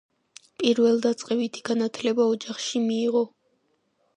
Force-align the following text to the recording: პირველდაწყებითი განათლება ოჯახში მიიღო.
პირველდაწყებითი 0.61 1.63
განათლება 1.69 2.25
ოჯახში 2.33 2.83
მიიღო. 2.87 3.25